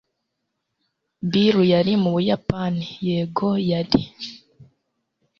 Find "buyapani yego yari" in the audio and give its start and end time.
2.15-4.01